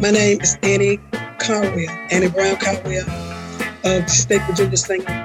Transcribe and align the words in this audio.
My 0.00 0.12
name 0.12 0.40
is 0.40 0.56
Annie 0.62 1.00
Caldwell, 1.40 1.90
Annie 2.12 2.28
Brown 2.28 2.56
Caldwell 2.58 3.04
of 3.84 4.06
Junior 4.54 4.76
Singer. 4.76 5.04
It's 5.08 5.17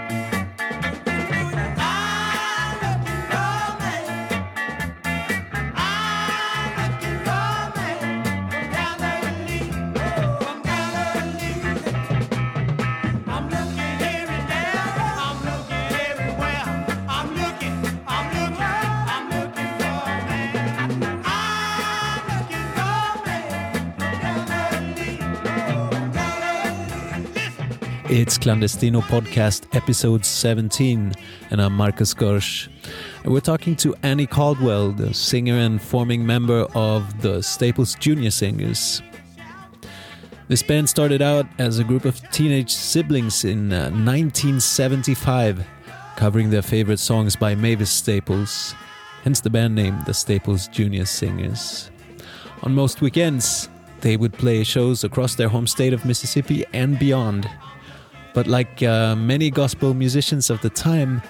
Clandestino 28.43 29.01
Podcast, 29.03 29.73
episode 29.73 30.25
17, 30.25 31.13
and 31.49 31.61
I'm 31.61 31.71
Marcus. 31.71 32.13
And 32.13 33.33
we're 33.33 33.39
talking 33.39 33.73
to 33.77 33.95
Annie 34.03 34.27
Caldwell, 34.27 34.91
the 34.91 35.13
singer 35.13 35.53
and 35.53 35.81
forming 35.81 36.25
member 36.25 36.67
of 36.75 37.21
the 37.21 37.41
Staples 37.41 37.95
Junior 37.95 38.31
Singers. 38.31 39.01
This 40.49 40.61
band 40.61 40.89
started 40.89 41.21
out 41.21 41.45
as 41.57 41.79
a 41.79 41.85
group 41.85 42.03
of 42.03 42.19
teenage 42.31 42.69
siblings 42.69 43.45
in 43.45 43.71
uh, 43.71 43.83
1975, 43.91 45.65
covering 46.17 46.49
their 46.49 46.61
favorite 46.61 46.99
songs 46.99 47.37
by 47.37 47.55
Mavis 47.55 47.91
Staples, 47.91 48.75
hence 49.23 49.39
the 49.39 49.49
band 49.49 49.73
name 49.73 49.97
the 50.05 50.13
Staples 50.13 50.67
Junior 50.67 51.05
Singers. 51.05 51.91
On 52.63 52.75
most 52.75 52.99
weekends, 52.99 53.69
they 54.01 54.17
would 54.17 54.33
play 54.33 54.65
shows 54.65 55.05
across 55.05 55.33
their 55.35 55.47
home 55.47 55.65
state 55.65 55.93
of 55.93 56.03
Mississippi 56.03 56.65
and 56.73 56.99
beyond. 56.99 57.49
But 58.33 58.47
like 58.47 58.81
uh, 58.81 59.15
many 59.15 59.51
gospel 59.51 59.93
musicians 59.93 60.49
of 60.49 60.61
the 60.61 60.69
time, 60.69 61.21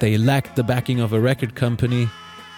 they 0.00 0.18
lacked 0.18 0.56
the 0.56 0.64
backing 0.64 1.00
of 1.00 1.12
a 1.12 1.20
record 1.20 1.54
company, 1.54 2.08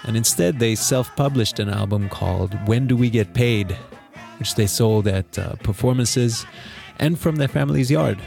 and 0.05 0.17
instead 0.17 0.59
they 0.59 0.75
self 0.75 1.15
published 1.17 1.59
an 1.59 1.69
album 1.69 2.09
called 2.09 2.55
When 2.67 2.87
Do 2.87 2.97
We 2.97 3.11
Get 3.11 3.34
Paid, 3.34 3.77
which 4.39 4.55
they 4.55 4.67
sold 4.67 5.06
at 5.06 5.39
uh, 5.39 5.55
performances 5.62 6.47
and 6.98 7.19
from 7.19 7.37
their 7.37 7.48
family's 7.48 7.91
yard. 7.91 8.19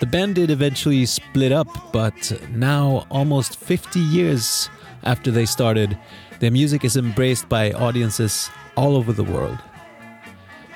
The 0.00 0.06
band 0.06 0.36
did 0.36 0.50
eventually 0.50 1.04
split 1.06 1.50
up, 1.50 1.68
but 1.92 2.32
now, 2.52 3.06
almost 3.10 3.56
50 3.56 3.98
years 3.98 4.70
after 5.02 5.30
they 5.30 5.44
started, 5.44 5.98
their 6.38 6.52
music 6.52 6.84
is 6.84 6.96
embraced 6.96 7.48
by 7.48 7.72
audiences 7.72 8.48
all 8.76 8.96
over 8.96 9.12
the 9.12 9.24
world. 9.24 9.58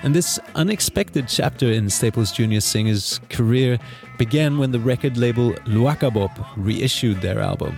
And 0.02 0.16
this 0.16 0.40
unexpected 0.56 1.28
chapter 1.28 1.66
in 1.70 1.88
Staples 1.88 2.32
Jr. 2.32 2.58
Singer's 2.58 3.20
career 3.30 3.78
began 4.18 4.58
when 4.58 4.72
the 4.72 4.80
record 4.80 5.16
label 5.16 5.52
Luaka 5.66 6.12
Bop 6.12 6.36
reissued 6.56 7.20
their 7.20 7.38
album. 7.38 7.76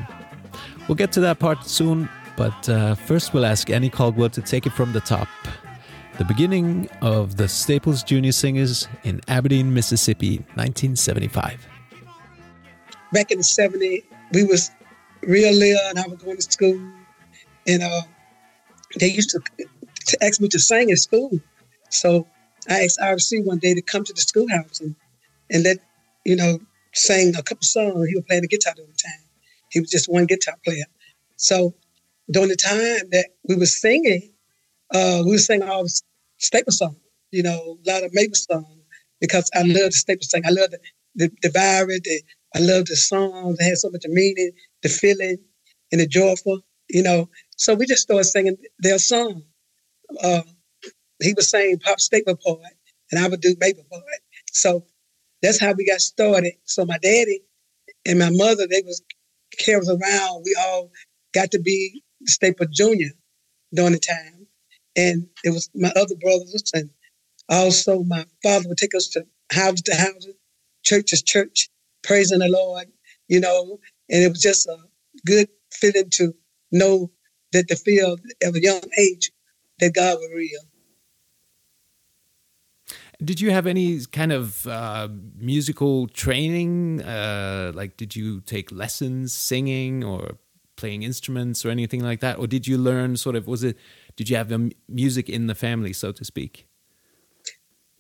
We'll 0.89 0.95
get 0.97 1.12
to 1.12 1.20
that 1.20 1.39
part 1.39 1.67
soon, 1.67 2.08
but 2.36 2.67
uh, 2.69 2.95
first 2.95 3.34
we'll 3.34 3.45
ask 3.45 3.69
Annie 3.69 3.91
Caldwell 3.91 4.30
to 4.30 4.41
take 4.41 4.64
it 4.67 4.72
from 4.72 4.95
the 4.95 5.00
top. 5.00 5.28
The 6.17 6.25
beginning 6.25 6.89
of 7.02 7.36
the 7.36 7.47
Staples 7.47 8.02
Jr. 8.02 8.30
Singers 8.30 8.89
in 9.02 9.20
Aberdeen, 9.28 9.75
Mississippi, 9.75 10.39
1975. 10.55 11.67
Back 13.12 13.33
in 13.33 13.39
the 13.39 13.45
70s, 13.45 14.02
we 14.33 14.45
was 14.45 14.70
real 15.22 15.52
little 15.52 15.83
and 15.89 15.98
I 15.98 16.06
was 16.06 16.22
going 16.22 16.36
to 16.36 16.42
school. 16.42 16.80
And 17.67 17.83
uh, 17.83 18.02
they 18.98 19.08
used 19.08 19.30
to, 19.30 19.41
to 20.06 20.25
ask 20.25 20.41
me 20.41 20.48
to 20.48 20.58
sing 20.58 20.91
at 20.91 20.98
school. 20.98 21.30
So 21.95 22.27
I 22.69 22.84
asked 22.84 23.00
RC 23.03 23.41
one 23.42 23.59
day 23.61 23.75
to 23.75 23.83
come 23.83 24.05
to 24.05 24.14
the 24.14 24.20
schoolhouse 24.23 24.81
and, 24.81 24.97
and 25.50 25.64
let, 25.64 25.78
you 26.25 26.36
know, 26.36 26.61
sing 26.95 27.34
a 27.36 27.42
couple 27.42 27.64
songs. 27.64 28.08
He 28.08 28.17
was 28.17 28.24
playing 28.27 28.42
the 28.42 28.48
guitar 28.48 28.74
during 28.77 28.91
the 28.92 28.96
time. 28.98 29.24
He 29.70 29.80
was 29.80 29.91
just 29.91 30.08
one 30.11 30.27
guitar 30.27 30.57
player. 30.64 30.86
So 31.36 31.74
during 32.30 32.51
the 32.51 32.57
time 32.57 33.11
that 33.13 33.29
we 33.48 33.57
were 33.57 33.67
singing, 33.67 34.33
uh, 34.95 35.23
we 35.24 35.33
were 35.33 35.39
singing 35.39 35.69
all 35.69 35.85
the 35.85 36.02
staple 36.39 36.73
songs, 36.73 36.96
you 37.33 37.42
know, 37.42 37.79
a 37.86 37.91
lot 37.92 38.05
of 38.05 38.14
Mavis 38.14 38.45
songs, 38.45 38.67
because 39.20 39.51
I 39.55 39.63
love 39.63 39.90
the 39.90 39.92
staple 39.92 40.24
song. 40.24 40.42
I 40.46 40.51
love 40.51 40.70
the, 40.73 40.79
the, 41.17 41.30
the 41.42 41.48
vibe, 41.51 41.89
the, 42.05 42.23
I 42.55 42.61
love 42.61 42.86
the 42.86 42.96
songs. 42.96 43.58
They 43.58 43.67
had 43.67 43.79
so 43.79 43.90
much 43.90 44.05
meaning, 44.08 44.52
the 44.83 44.89
feeling, 44.89 45.39
and 45.92 46.01
the 46.01 46.07
joyful, 46.07 46.61
you 46.89 47.02
know. 47.02 47.30
So 47.57 47.74
we 47.74 47.86
just 47.86 48.02
started 48.02 48.24
singing 48.24 48.57
their 48.80 48.98
song. 48.98 49.45
Uh, 50.23 50.42
he 51.24 51.35
was 51.35 51.51
saying 51.51 51.80
pop 51.80 52.01
staple 52.01 52.36
part, 52.36 52.61
and 53.12 53.20
I 53.24 53.29
would 53.29 53.40
do 53.42 53.57
maple 53.61 53.85
part. 53.90 54.05
So 54.52 54.86
that's 55.42 55.61
how 55.61 55.74
we 55.74 55.86
got 55.86 56.01
started. 56.01 56.55
So 56.64 56.85
my 56.86 56.98
daddy 56.98 57.42
and 58.07 58.18
my 58.18 58.30
mother, 58.33 58.67
they 58.68 58.83
was 58.85 59.02
carried 59.58 59.89
around. 59.89 60.42
We 60.45 60.57
all 60.61 60.90
got 61.34 61.52
to 61.52 61.61
be 61.61 62.02
Staple 62.27 62.67
Junior 62.73 63.11
during 63.74 63.92
the 63.92 63.98
time. 64.01 64.46
And 64.96 65.29
it 65.45 65.51
was 65.51 65.70
my 65.74 65.90
other 65.96 66.17
brothers 66.17 66.70
and 66.74 66.90
also 67.51 68.05
my 68.05 68.27
father 68.42 68.68
would 68.68 68.79
take 68.79 68.96
us 68.96 69.08
to 69.11 69.27
house 69.52 69.83
to 69.83 69.96
house, 69.96 70.27
church 70.84 71.11
to 71.11 71.24
church, 71.24 71.70
praising 72.05 72.40
the 72.40 72.48
Lord, 72.48 72.86
you 73.29 73.40
know, 73.40 73.80
and 74.11 74.24
it 74.24 74.30
was 74.30 74.42
just 74.42 74.68
a 74.68 74.79
good 75.27 75.48
feeling 75.73 76.11
to 76.13 76.34
know 76.73 77.13
that 77.52 77.68
the 77.68 77.77
field 77.77 78.20
of 78.45 78.57
a 78.57 78.63
young 78.63 78.83
age 78.98 79.33
that 79.80 79.95
God 79.95 80.17
was 80.18 80.30
real. 80.34 80.63
Did 83.24 83.40
you 83.40 83.51
have 83.51 83.67
any 83.67 84.05
kind 84.07 84.33
of 84.33 84.67
uh, 84.67 85.08
musical 85.36 86.08
training? 86.08 87.02
Uh, 87.02 87.73
like, 87.74 87.96
did 87.96 88.14
you 88.14 88.40
take 88.40 88.70
lessons 88.70 89.33
singing 89.33 90.05
or 90.05 90.39
playing 90.77 91.02
instruments 91.02 91.64
or 91.64 91.70
anything 91.70 92.02
like 92.02 92.20
that? 92.20 92.39
Or 92.39 92.46
did 92.46 92.67
you 92.67 92.77
learn 92.77 93.17
sort 93.17 93.36
of, 93.36 93.46
was 93.46 93.63
it, 93.63 93.79
did 94.17 94.29
you 94.29 94.36
have 94.36 94.52
music 94.89 95.29
in 95.29 95.46
the 95.46 95.55
family, 95.55 95.92
so 95.92 96.13
to 96.13 96.24
speak? 96.24 96.67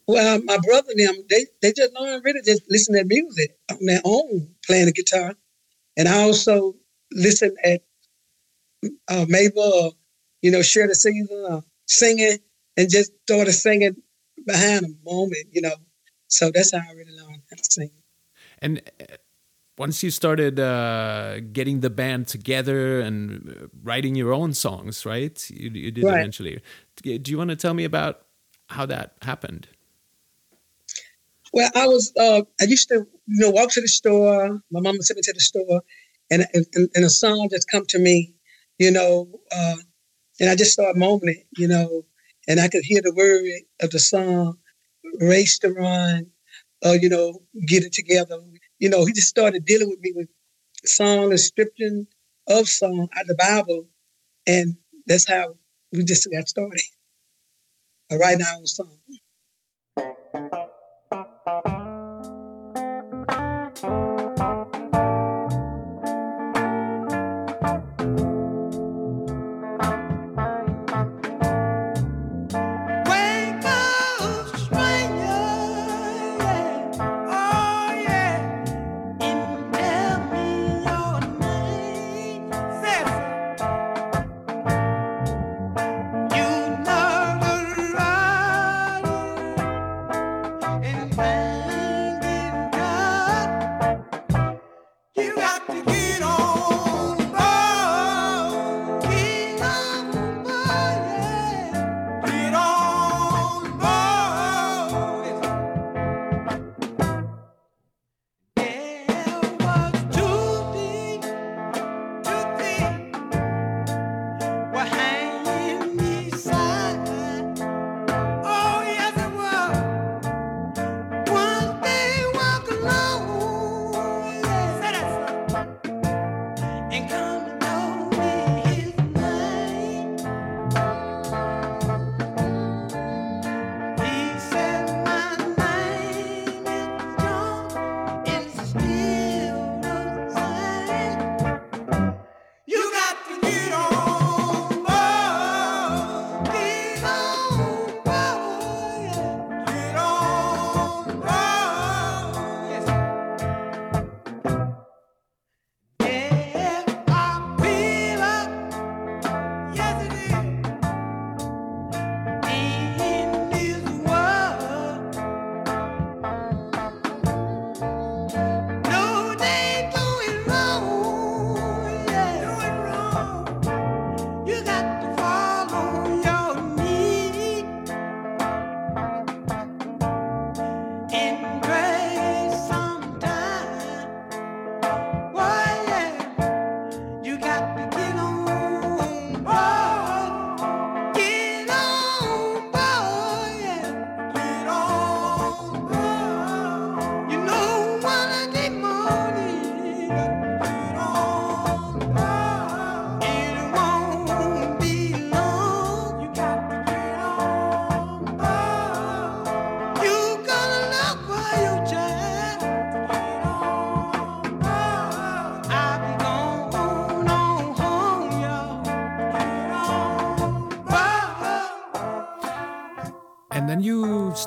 Well, 0.06 0.42
my 0.44 0.58
brother 0.58 0.90
and 0.90 1.00
them, 1.00 1.24
they, 1.30 1.46
they 1.62 1.72
just 1.72 1.94
learned 1.94 2.24
really 2.24 2.42
just 2.42 2.62
listen 2.68 2.94
to 2.94 3.04
music 3.04 3.56
on 3.70 3.78
their 3.80 4.00
own, 4.04 4.48
playing 4.66 4.86
the 4.86 4.92
guitar. 4.92 5.34
And 5.96 6.08
I 6.08 6.22
also 6.22 6.74
listen 7.12 7.56
at 7.64 7.82
uh, 9.08 9.24
Mabel, 9.28 9.96
you 10.42 10.50
know, 10.50 10.60
Shirley 10.60 10.94
Caesar, 10.94 11.46
uh, 11.48 11.60
singing, 11.86 12.38
and 12.76 12.90
just 12.90 13.12
started 13.22 13.52
singing 13.52 13.96
behind 14.46 14.84
a 14.84 14.88
moment, 15.04 15.46
you 15.52 15.62
know. 15.62 15.76
So 16.28 16.50
that's 16.52 16.72
how 16.72 16.78
I 16.78 16.92
really 16.92 17.16
learned 17.16 17.42
how 17.50 17.56
to 17.56 17.64
sing. 17.64 17.90
And 18.58 18.82
uh, 19.00 19.16
once 19.76 20.02
you 20.02 20.10
started 20.10 20.60
uh, 20.60 21.40
getting 21.52 21.80
the 21.80 21.90
band 21.90 22.28
together 22.28 23.00
and 23.00 23.50
uh, 23.50 23.66
writing 23.82 24.14
your 24.14 24.32
own 24.32 24.54
songs, 24.54 25.04
right? 25.04 25.50
You, 25.50 25.70
you 25.70 25.90
did 25.90 26.04
right. 26.04 26.18
eventually. 26.18 26.62
Do 27.02 27.30
you 27.30 27.38
want 27.38 27.50
to 27.50 27.56
tell 27.56 27.74
me 27.74 27.84
about 27.84 28.22
how 28.68 28.86
that 28.86 29.14
happened? 29.22 29.68
Well, 31.52 31.70
I 31.74 31.86
was 31.86 32.12
uh, 32.18 32.42
I 32.60 32.64
used 32.64 32.88
to 32.88 33.06
you 33.26 33.40
know 33.40 33.50
walk 33.50 33.70
to 33.72 33.80
the 33.80 33.88
store. 33.88 34.60
My 34.70 34.80
mom 34.80 34.94
would 34.94 35.04
send 35.04 35.16
me 35.16 35.22
to 35.22 35.32
the 35.32 35.40
store, 35.40 35.82
and 36.30 36.46
and, 36.52 36.90
and 36.94 37.04
a 37.04 37.10
song 37.10 37.48
just 37.50 37.70
come 37.70 37.84
to 37.90 37.98
me, 37.98 38.34
you 38.78 38.90
know, 38.90 39.28
uh, 39.52 39.76
and 40.40 40.50
I 40.50 40.56
just 40.56 40.72
started 40.72 40.98
moaning 40.98 41.44
you 41.56 41.68
know, 41.68 42.04
and 42.48 42.60
I 42.60 42.68
could 42.68 42.84
hear 42.84 43.00
the 43.02 43.14
word 43.14 43.44
of 43.82 43.90
the 43.90 43.98
song, 43.98 44.58
race 45.20 45.58
to 45.60 45.70
run, 45.70 46.26
uh, 46.84 46.96
you 47.00 47.08
know, 47.08 47.40
get 47.66 47.84
it 47.84 47.92
together. 47.92 48.38
You 48.78 48.90
know, 48.90 49.04
he 49.04 49.12
just 49.12 49.28
started 49.28 49.64
dealing 49.64 49.90
with 49.90 50.00
me 50.00 50.12
with 50.14 50.28
song 50.84 51.30
and 51.30 51.40
scripture 51.40 52.04
of 52.48 52.68
song 52.68 53.08
out 53.16 53.22
of 53.22 53.28
the 53.28 53.36
Bible. 53.36 53.86
And 54.46 54.76
that's 55.06 55.28
how 55.28 55.56
we 55.92 56.04
just 56.04 56.28
got 56.32 56.48
started. 56.48 56.80
I 58.12 58.16
write 58.16 58.42
our 58.42 58.66
song. 58.66 58.98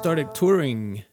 Started 0.08 0.34
touring. 0.34 1.04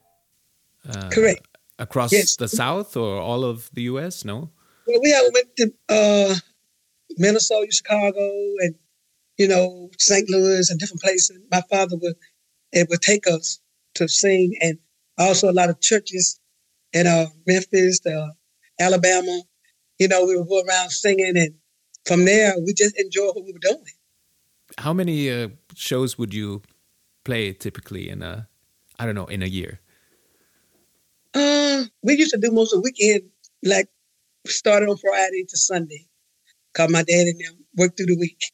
Uh, 0.89 1.09
Correct. 1.11 1.45
Across 1.81 2.13
yes. 2.13 2.37
the 2.37 2.47
South 2.47 2.97
or 2.97 3.21
all 3.21 3.43
of 3.43 3.69
the 3.73 3.83
U.S. 3.93 4.25
No. 4.25 4.53
Well, 4.87 5.01
we 5.03 5.13
went 5.35 5.57
to 5.57 5.73
uh, 5.89 6.35
Minnesota, 7.17 7.73
Chicago, 7.73 8.31
and 8.61 8.77
you 9.37 9.49
know 9.49 9.91
St. 9.99 10.31
Louis 10.31 10.71
and 10.71 10.79
different 10.79 11.03
places. 11.03 11.41
My 11.51 11.63
father 11.69 11.97
would 11.97 12.15
it 12.71 12.87
would 12.89 13.03
take 13.03 13.27
us 13.27 13.59
to 13.95 14.07
sing, 14.07 14.55
and 14.61 14.79
also 15.19 15.51
a 15.51 15.57
lot 15.61 15.71
of 15.71 15.81
churches 15.81 16.39
in 16.93 17.09
uh, 17.09 17.27
Memphis, 17.49 17.99
uh, 18.07 18.29
Alabama. 18.79 19.43
You 19.99 20.07
know, 20.07 20.25
we 20.25 20.37
would 20.37 20.49
go 20.49 20.63
around 20.63 20.91
singing, 20.91 21.35
and 21.35 21.55
from 22.07 22.27
there, 22.27 22.55
we 22.65 22.73
just 22.75 22.97
enjoyed 22.97 23.35
what 23.35 23.45
we 23.45 23.53
were 23.53 23.59
doing. 23.59 23.95
How 24.79 24.93
many 24.93 25.33
uh, 25.33 25.49
shows 25.75 26.17
would 26.17 26.33
you 26.33 26.63
play 27.25 27.53
typically 27.53 28.09
in 28.09 28.23
a, 28.23 28.49
I 28.99 29.07
don't 29.07 29.15
know, 29.15 29.27
in 29.27 29.43
a 29.43 29.47
year? 29.47 29.81
Uh, 31.35 31.85
we 32.03 32.17
used 32.17 32.33
to 32.33 32.39
do 32.39 32.53
most 32.53 32.73
of 32.73 32.83
the 32.83 32.91
weekend, 32.91 33.31
like 33.65 33.89
started 34.47 34.89
on 34.89 34.97
Friday 34.97 35.45
to 35.49 35.57
Sunday. 35.57 36.07
Cause 36.75 36.91
my 36.91 37.03
dad 37.03 37.27
and 37.27 37.41
them 37.41 37.65
worked 37.77 37.97
through 37.97 38.07
the 38.07 38.19
week, 38.19 38.53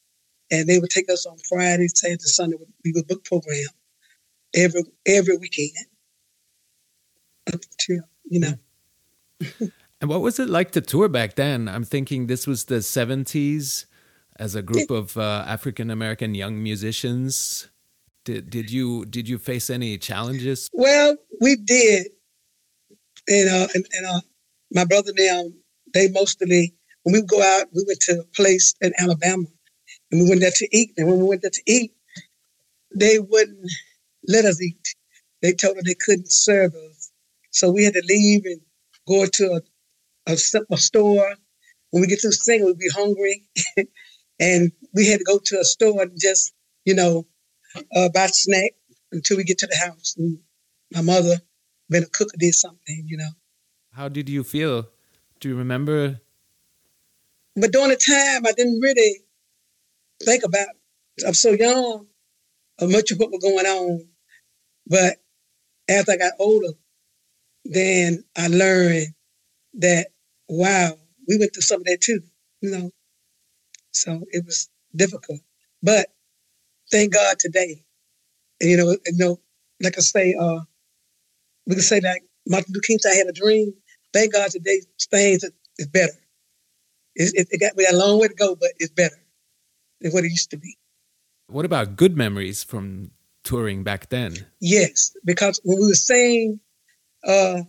and 0.51 0.67
they 0.67 0.79
would 0.79 0.89
take 0.89 1.09
us 1.09 1.25
on 1.25 1.37
Friday, 1.49 1.87
Saturday, 1.87 2.17
to 2.17 2.27
Sunday. 2.27 2.57
We 2.85 2.91
would 2.93 3.07
book 3.07 3.23
program 3.23 3.65
every 4.55 4.83
every 5.05 5.37
weekend 5.37 5.87
up 7.51 7.61
to 7.79 8.01
you 8.25 8.39
know. 8.39 8.53
and 10.01 10.09
what 10.09 10.21
was 10.21 10.39
it 10.39 10.49
like 10.49 10.71
to 10.71 10.81
tour 10.81 11.07
back 11.07 11.35
then? 11.35 11.67
I'm 11.67 11.83
thinking 11.83 12.27
this 12.27 12.47
was 12.47 12.65
the 12.65 12.75
70s 12.75 13.85
as 14.37 14.55
a 14.55 14.61
group 14.61 14.89
of 14.89 15.17
uh, 15.17 15.43
African 15.47 15.89
American 15.89 16.35
young 16.35 16.61
musicians. 16.61 17.69
Did 18.23 18.49
did 18.49 18.69
you 18.69 19.05
did 19.05 19.27
you 19.27 19.37
face 19.37 19.69
any 19.69 19.97
challenges? 19.97 20.69
Well, 20.73 21.17
we 21.39 21.55
did. 21.55 22.07
And 23.27 23.49
uh, 23.49 23.67
and, 23.73 23.85
and 23.93 24.05
uh, 24.05 24.21
my 24.71 24.85
brother 24.85 25.11
now, 25.17 25.43
they 25.93 26.09
mostly 26.09 26.75
when 27.03 27.13
we 27.13 27.21
go 27.23 27.41
out, 27.41 27.67
we 27.73 27.83
went 27.87 27.99
to 28.01 28.19
a 28.19 28.35
place 28.35 28.75
in 28.79 28.93
Alabama, 28.99 29.45
and 30.11 30.21
we 30.21 30.29
went 30.29 30.41
there 30.41 30.51
to 30.51 30.67
eat. 30.71 30.93
And 30.97 31.07
when 31.07 31.19
we 31.19 31.25
went 31.25 31.41
there 31.41 31.51
to 31.51 31.63
eat, 31.65 31.93
they 32.95 33.17
wouldn't 33.17 33.71
let 34.27 34.45
us 34.45 34.61
eat. 34.61 34.95
They 35.41 35.53
told 35.53 35.77
us 35.77 35.83
they 35.85 35.95
couldn't 36.05 36.31
serve 36.31 36.75
us, 36.75 37.11
so 37.49 37.71
we 37.71 37.83
had 37.83 37.93
to 37.93 38.03
leave 38.07 38.45
and 38.45 38.61
go 39.07 39.25
to 39.25 39.61
a, 40.27 40.31
a, 40.31 40.37
a 40.69 40.77
store. 40.77 41.33
When 41.89 42.01
we 42.01 42.07
get 42.07 42.19
to 42.19 42.29
the 42.29 42.35
thing, 42.35 42.63
we'd 42.63 42.77
be 42.77 42.89
hungry, 42.93 43.49
and 44.39 44.71
we 44.93 45.07
had 45.07 45.19
to 45.19 45.25
go 45.25 45.39
to 45.43 45.59
a 45.59 45.65
store 45.65 46.03
and 46.03 46.11
just 46.19 46.53
you 46.85 46.93
know 46.93 47.25
uh, 47.95 48.09
buy 48.09 48.27
snack 48.27 48.71
until 49.11 49.37
we 49.37 49.43
get 49.43 49.57
to 49.59 49.67
the 49.67 49.77
house. 49.77 50.15
And 50.17 50.39
my 50.91 51.01
mother, 51.01 51.37
been 51.89 52.03
a 52.03 52.07
cook, 52.07 52.29
did 52.37 52.53
something, 52.53 53.03
you 53.07 53.17
know. 53.17 53.29
How 53.93 54.07
did 54.07 54.29
you 54.29 54.43
feel? 54.43 54.87
Do 55.39 55.49
you 55.49 55.55
remember? 55.55 56.21
But 57.55 57.71
during 57.71 57.89
the 57.89 57.97
time, 57.97 58.45
I 58.45 58.53
didn't 58.53 58.79
really 58.79 59.21
think 60.23 60.43
about. 60.43 60.67
It. 61.17 61.27
I'm 61.27 61.33
so 61.33 61.51
young 61.51 62.07
of 62.79 62.89
much 62.89 63.11
of 63.11 63.19
what 63.19 63.31
was 63.31 63.41
going 63.41 63.65
on. 63.65 64.07
But 64.87 65.17
after 65.89 66.13
I 66.13 66.17
got 66.17 66.33
older, 66.39 66.73
then 67.65 68.23
I 68.37 68.47
learned 68.47 69.07
that 69.75 70.07
wow, 70.47 70.97
we 71.27 71.37
went 71.37 71.53
through 71.53 71.61
some 71.61 71.81
of 71.81 71.85
that 71.85 72.01
too, 72.01 72.21
you 72.61 72.71
know. 72.71 72.91
So 73.91 74.23
it 74.31 74.45
was 74.45 74.69
difficult, 74.95 75.39
but 75.81 76.07
thank 76.91 77.13
God 77.13 77.39
today. 77.39 77.83
And, 78.59 78.69
you 78.69 78.77
know, 78.77 78.91
you 78.91 79.17
know, 79.17 79.39
like 79.81 79.97
I 79.97 80.01
say, 80.01 80.35
uh, 80.39 80.59
we 81.65 81.75
can 81.75 81.83
say 81.83 81.99
that 82.01 82.19
Martin 82.47 82.73
Luther 82.73 82.85
King 82.85 82.99
said, 82.99 83.13
"I 83.13 83.15
had 83.15 83.27
a 83.27 83.33
dream." 83.33 83.73
Thank 84.13 84.33
God 84.33 84.51
today 84.51 84.81
things 85.09 85.43
is 85.77 85.87
better. 85.87 86.13
It, 87.15 87.31
it, 87.35 87.47
it 87.51 87.59
got 87.59 87.75
we 87.75 87.85
got 87.85 87.93
a 87.93 87.97
long 87.97 88.19
way 88.19 88.27
to 88.27 88.33
go, 88.33 88.55
but 88.55 88.71
it's 88.77 88.91
better 88.91 89.15
than 90.01 90.11
what 90.11 90.23
it 90.23 90.29
used 90.29 90.51
to 90.51 90.57
be. 90.57 90.77
What 91.47 91.65
about 91.65 91.95
good 91.95 92.15
memories 92.15 92.63
from 92.63 93.11
touring 93.43 93.83
back 93.83 94.09
then? 94.09 94.35
Yes, 94.59 95.15
because 95.25 95.59
when 95.63 95.79
we 95.79 95.87
were 95.87 95.93
saying, 95.93 96.59
uh, 97.25 97.61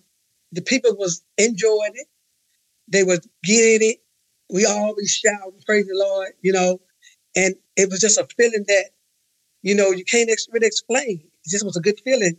the 0.53 0.63
people 0.63 0.95
was 0.97 1.23
enjoying 1.39 1.93
it. 1.95 2.07
They 2.89 3.05
was 3.05 3.27
getting 3.43 3.91
it. 3.91 3.97
We 4.53 4.67
always 4.67 5.11
shout 5.11 5.55
praise 5.67 5.87
the 5.87 5.95
Lord, 5.95 6.33
you 6.43 6.53
know, 6.53 6.81
and 7.35 7.55
it 7.77 7.91
was 7.91 8.01
just 8.01 8.19
a 8.19 8.27
feeling 8.37 8.65
that 8.69 8.91
you 9.63 9.75
know, 9.75 9.91
you 9.91 10.05
can't 10.05 10.31
really 10.51 10.67
explain. 10.67 11.21
It 11.45 11.51
just 11.51 11.65
was 11.65 11.77
a 11.77 11.81
good 11.81 12.01
feeling 12.05 12.37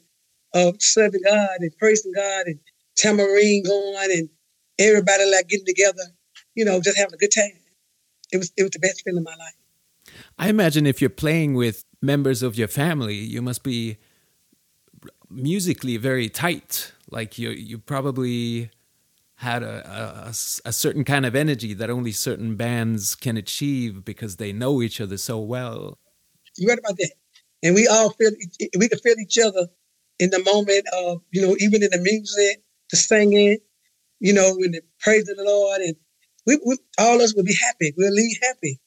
of 0.53 0.75
serving 0.79 1.21
God 1.23 1.57
and 1.59 1.71
praising 1.77 2.13
God 2.13 2.45
and 2.45 2.59
tambourine 2.95 3.63
going 3.63 4.11
and 4.11 4.29
everybody 4.79 5.29
like 5.31 5.47
getting 5.47 5.65
together, 5.65 6.03
you 6.55 6.65
know, 6.65 6.79
just 6.81 6.97
having 6.97 7.13
a 7.13 7.17
good 7.17 7.31
time. 7.35 7.59
It 8.31 8.37
was 8.37 8.51
it 8.57 8.63
was 8.63 8.71
the 8.71 8.79
best 8.79 9.03
feeling 9.03 9.19
of 9.19 9.25
my 9.25 9.35
life. 9.35 9.53
I 10.37 10.49
imagine 10.49 10.85
if 10.85 11.01
you're 11.01 11.09
playing 11.09 11.53
with 11.53 11.85
members 12.01 12.43
of 12.43 12.57
your 12.57 12.67
family, 12.67 13.15
you 13.15 13.41
must 13.41 13.63
be 13.63 13.97
musically 15.29 15.97
very 15.97 16.29
tight. 16.29 16.91
Like 17.09 17.37
you 17.37 17.49
you 17.49 17.77
probably 17.77 18.71
had 19.35 19.63
a, 19.63 20.27
a, 20.27 20.69
a, 20.69 20.71
certain 20.71 21.03
kind 21.03 21.25
of 21.25 21.35
energy 21.35 21.73
that 21.73 21.89
only 21.89 22.13
certain 22.13 22.55
bands 22.55 23.13
can 23.13 23.35
achieve 23.35 24.05
because 24.05 24.37
they 24.37 24.53
know 24.53 24.81
each 24.81 25.01
other 25.01 25.17
so 25.17 25.37
well. 25.37 25.97
You 26.57 26.67
read 26.67 26.79
about 26.79 26.97
that? 26.97 27.11
And 27.63 27.75
we 27.75 27.87
all 27.87 28.09
feel 28.11 28.31
we 28.77 28.89
can 28.89 28.99
feel 28.99 29.15
each 29.19 29.37
other 29.43 29.67
in 30.19 30.29
the 30.29 30.43
moment 30.43 30.85
of 30.93 31.21
you 31.31 31.41
know 31.41 31.55
even 31.59 31.83
in 31.83 31.89
the 31.91 31.99
music, 31.99 32.61
the 32.91 32.97
singing, 32.97 33.57
you 34.19 34.33
know, 34.33 34.49
in 34.59 34.71
the 34.71 34.81
praise 34.99 35.29
of 35.29 35.37
the 35.37 35.43
Lord, 35.43 35.81
and 35.81 35.95
we, 36.45 36.59
we 36.65 36.77
all 36.99 37.15
of 37.15 37.21
us 37.21 37.35
would 37.35 37.45
be 37.45 37.55
happy. 37.55 37.93
We'll 37.97 38.13
leave 38.13 38.37
happy, 38.41 38.79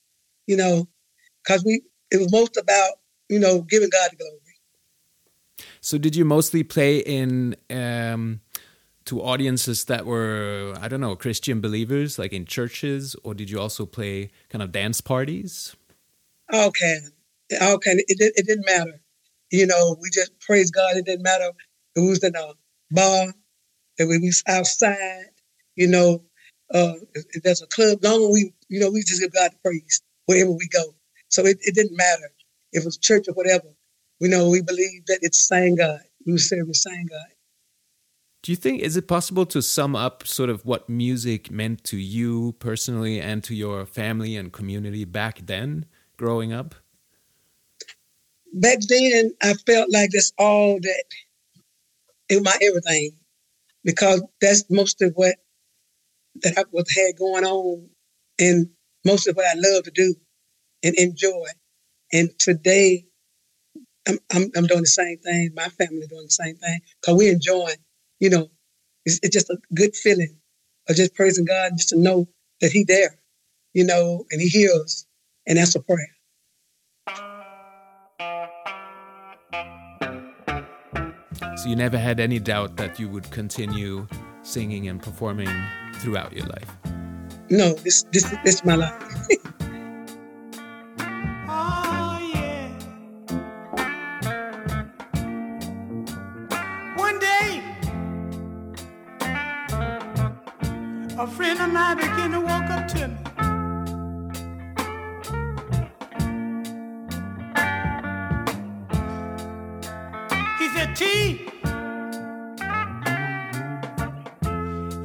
you 0.47 0.57
know, 0.57 0.89
because 1.45 1.65
we 1.65 1.83
it 2.11 2.19
was 2.19 2.31
most 2.31 2.57
about 2.57 2.93
you 3.29 3.39
know 3.39 3.63
giving 3.63 3.91
God 3.91 4.11
the 4.11 4.17
glory. 4.17 4.41
So 5.81 5.99
did 5.99 6.15
you 6.15 6.25
mostly 6.25 6.63
play 6.63 6.99
in? 6.99 7.57
Um 7.71 8.41
to 9.07 9.23
audiences 9.23 9.85
that 9.85 10.05
were 10.05 10.75
I 10.81 10.89
don't 10.89 11.01
know 11.01 11.17
Christian 11.17 11.61
believers, 11.61 12.19
like 12.19 12.33
in 12.33 12.45
churches, 12.45 13.17
or 13.25 13.35
did 13.35 13.51
you 13.51 13.59
also 13.59 13.87
play 13.87 14.31
kind 14.51 14.63
of 14.63 14.73
dance 14.73 15.01
parties? 15.01 15.75
Okay, 16.53 16.99
okay, 17.53 17.93
it, 17.93 18.33
it 18.37 18.47
didn't 18.47 18.67
matter. 18.67 19.01
You 19.51 19.67
know, 19.67 19.97
we 20.01 20.11
just 20.11 20.39
praise 20.41 20.71
God. 20.71 20.97
It 20.97 21.07
didn't 21.07 21.23
matter 21.23 21.53
we 21.97 22.09
was 22.09 22.23
in 22.23 22.37
a 22.37 22.53
bar, 22.91 23.33
we 23.99 24.19
was 24.19 24.43
outside, 24.47 25.27
you 25.75 25.89
know, 25.89 26.23
uh, 26.73 26.95
if 27.15 27.43
there's 27.43 27.63
a 27.63 27.67
club, 27.67 27.99
long 28.03 28.33
we, 28.33 28.53
you 28.69 28.81
know, 28.81 28.91
we 28.91 29.01
just 29.01 29.21
give 29.21 29.33
God 29.33 29.53
the 29.53 29.57
praise 29.65 30.03
wherever 30.27 30.51
we 30.51 30.69
go. 30.69 30.95
So 31.29 31.45
it, 31.47 31.59
it 31.63 31.75
didn't 31.75 31.97
matter 31.97 32.31
if 32.73 32.83
it 32.83 32.85
was 32.85 32.99
church 32.99 33.27
or 33.29 33.35
whatever. 33.35 33.69
You 34.21 34.29
know, 34.29 34.51
we 34.51 34.63
believe 34.63 35.07
that 35.07 35.21
it's 35.23 35.47
same 35.47 35.77
God. 35.77 36.01
We 36.27 36.33
were 36.33 36.39
serving 36.39 36.75
same 36.75 37.07
God. 37.07 37.27
Do 38.43 38.53
you 38.53 38.57
think 38.57 38.81
is 38.81 38.97
it 38.97 39.09
possible 39.09 39.47
to 39.47 39.61
sum 39.61 39.97
up 39.97 40.27
sort 40.27 40.51
of 40.51 40.65
what 40.65 40.89
music 40.89 41.51
meant 41.51 41.83
to 41.85 41.97
you 41.97 42.53
personally 42.59 43.21
and 43.21 43.43
to 43.45 43.55
your 43.55 43.87
family 43.87 44.37
and 44.37 44.53
community 44.53 45.05
back 45.05 45.41
then, 45.47 45.87
growing 46.17 46.53
up? 46.53 46.75
Back 48.55 48.79
then 48.89 49.33
I 49.43 49.55
felt 49.55 49.91
like 49.93 50.11
that's 50.13 50.33
all 50.39 50.81
that 50.81 51.05
it 52.31 52.37
was 52.37 52.45
my 52.45 52.57
everything 52.63 53.13
because 53.85 54.23
that's 54.41 54.65
most 54.71 55.03
of 55.03 55.13
what 55.15 55.37
that 56.43 56.59
I 56.59 56.65
was 56.73 56.91
had 56.95 57.17
going 57.19 57.45
on 57.45 57.89
and 58.39 58.69
most 59.05 59.29
of 59.29 59.37
what 59.37 59.47
I 59.47 59.55
love 59.57 59.85
to 59.85 59.93
do 59.93 60.15
and 60.85 60.95
enjoy. 60.97 61.47
And 62.13 62.31
today 62.39 63.07
I'm, 64.09 64.19
I'm, 64.33 64.51
I'm 64.57 64.67
doing 64.67 64.83
the 64.83 64.87
same 64.87 65.19
thing. 65.19 65.53
My 65.55 65.69
family 65.69 66.07
doing 66.09 66.27
the 66.27 66.31
same 66.31 66.57
thing 66.57 66.81
because 67.01 67.17
we're 67.19 67.33
enjoying, 67.33 67.77
you 68.21 68.31
know, 68.31 68.49
it's, 69.07 69.21
it's 69.23 69.35
just 69.35 69.51
a 69.51 69.59
good 69.75 69.95
feeling 69.97 70.39
of 70.89 70.97
just 70.97 71.15
praising 71.15 71.47
God 71.47 71.73
just 71.77 71.91
to 71.91 71.99
know 72.01 72.29
that 72.61 72.73
He 72.73 72.85
there, 72.85 73.19
you 73.75 73.85
know, 73.87 74.25
and 74.31 74.41
He 74.41 74.49
hears, 74.49 75.07
and 75.47 75.59
that's 75.59 75.77
a 75.77 75.81
prayer. 75.81 76.16
You 81.67 81.75
never 81.75 81.99
had 81.99 82.21
any 82.21 82.39
doubt 82.39 82.77
that 82.77 83.01
you 83.01 83.09
would 83.09 83.29
continue 83.33 84.07
singing 84.43 84.87
and 84.87 85.03
performing 85.03 85.51
throughout 85.95 86.33
your 86.33 86.47
life? 86.47 86.71
No, 87.51 87.73
this 87.75 88.05
this 88.13 88.31
this 88.45 88.55
is 88.55 88.65
my 88.65 88.77
life. 88.77 88.95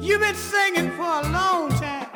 you've 0.02 0.20
been 0.20 0.34
singing 0.34 0.90
for 0.90 1.02
a 1.02 1.22
long 1.30 1.70
time. 1.70 2.08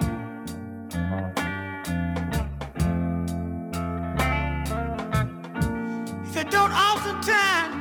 He 6.25 6.33
said, 6.33 6.51
don't 6.51 6.73
alter 6.73 6.97
oftentimes 7.11 7.76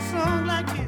song 0.00 0.46
like 0.46 0.66
this. 0.76 0.83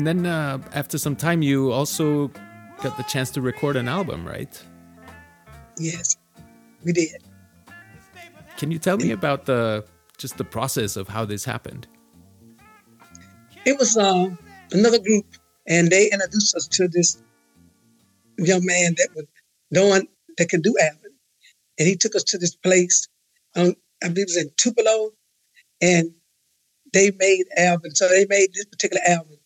And 0.00 0.06
then 0.06 0.24
uh, 0.24 0.58
after 0.72 0.96
some 0.96 1.14
time, 1.14 1.42
you 1.42 1.72
also 1.72 2.28
got 2.82 2.96
the 2.96 3.02
chance 3.02 3.30
to 3.32 3.42
record 3.42 3.76
an 3.76 3.86
album, 3.86 4.26
right? 4.26 4.50
Yes, 5.76 6.16
we 6.82 6.94
did. 6.94 7.22
Can 8.56 8.70
you 8.70 8.78
tell 8.78 8.96
me 8.96 9.10
about 9.10 9.44
the 9.44 9.84
just 10.16 10.38
the 10.38 10.44
process 10.44 10.96
of 10.96 11.06
how 11.06 11.26
this 11.26 11.44
happened? 11.44 11.86
It 13.66 13.78
was 13.78 13.98
um, 13.98 14.38
another 14.72 14.98
group, 14.98 15.26
and 15.66 15.90
they 15.90 16.10
introduced 16.10 16.56
us 16.56 16.66
to 16.68 16.88
this 16.88 17.22
young 18.38 18.64
man 18.64 18.94
that 18.96 19.10
was 19.14 19.26
no 19.70 19.86
one 19.86 20.08
that 20.38 20.48
could 20.48 20.62
do 20.62 20.74
Alvin, 20.80 21.12
and 21.78 21.86
he 21.86 21.94
took 21.94 22.16
us 22.16 22.24
to 22.24 22.38
this 22.38 22.54
place. 22.54 23.06
Um, 23.54 23.74
I 24.02 24.08
believe 24.08 24.28
it 24.28 24.34
was 24.34 24.36
in 24.38 24.50
Tupelo, 24.56 25.10
and 25.82 26.14
they 26.94 27.10
made 27.18 27.44
Alvin. 27.58 27.94
So 27.94 28.08
they 28.08 28.24
made 28.30 28.54
this 28.54 28.64
particular 28.64 29.02
album, 29.06 29.36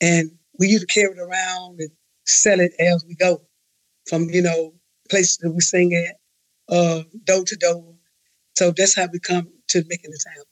and 0.00 0.30
we 0.58 0.68
used 0.68 0.88
to 0.88 0.92
carry 0.92 1.12
it 1.12 1.18
around 1.18 1.80
and 1.80 1.90
sell 2.24 2.60
it 2.60 2.72
as 2.78 3.04
we 3.06 3.14
go, 3.14 3.42
from 4.08 4.28
you 4.30 4.42
know 4.42 4.74
places 5.08 5.38
that 5.38 5.50
we 5.50 5.60
sing 5.60 5.94
at, 5.94 6.16
uh, 6.74 7.02
door 7.24 7.44
to 7.44 7.56
door. 7.56 7.94
So 8.56 8.72
that's 8.76 8.96
how 8.96 9.06
we 9.12 9.20
come 9.20 9.48
to 9.68 9.84
making 9.88 10.10
this 10.10 10.26
album. 10.26 10.44